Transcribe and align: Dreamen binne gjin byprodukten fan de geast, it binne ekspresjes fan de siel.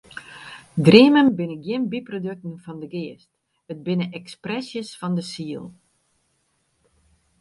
Dreamen 0.87 1.27
binne 1.41 1.57
gjin 1.65 1.83
byprodukten 1.91 2.53
fan 2.63 2.77
de 2.81 2.87
geast, 2.93 3.29
it 3.71 3.83
binne 3.87 4.07
ekspresjes 4.21 4.89
fan 4.99 5.13
de 5.19 5.23
siel. 5.31 5.65